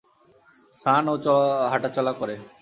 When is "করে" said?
2.19-2.35